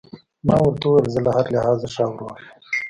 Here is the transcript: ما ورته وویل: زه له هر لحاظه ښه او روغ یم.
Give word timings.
ما 0.47 0.55
ورته 0.61 0.85
وویل: 0.87 1.11
زه 1.13 1.19
له 1.25 1.31
هر 1.37 1.45
لحاظه 1.55 1.87
ښه 1.93 2.01
او 2.07 2.13
روغ 2.19 2.31
یم. 2.43 2.49